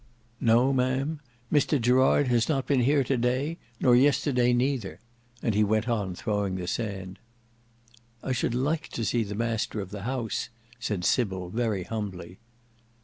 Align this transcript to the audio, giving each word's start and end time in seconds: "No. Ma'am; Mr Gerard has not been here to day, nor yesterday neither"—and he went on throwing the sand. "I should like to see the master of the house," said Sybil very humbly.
"No. 0.39 0.73
Ma'am; 0.73 1.19
Mr 1.53 1.79
Gerard 1.79 2.25
has 2.29 2.49
not 2.49 2.65
been 2.65 2.79
here 2.79 3.03
to 3.03 3.17
day, 3.17 3.59
nor 3.79 3.95
yesterday 3.95 4.51
neither"—and 4.51 5.53
he 5.53 5.63
went 5.63 5.87
on 5.87 6.15
throwing 6.15 6.55
the 6.55 6.65
sand. 6.65 7.19
"I 8.23 8.31
should 8.31 8.55
like 8.55 8.87
to 8.93 9.05
see 9.05 9.21
the 9.21 9.35
master 9.35 9.79
of 9.79 9.91
the 9.91 10.01
house," 10.01 10.49
said 10.79 11.05
Sybil 11.05 11.49
very 11.49 11.83
humbly. 11.83 12.39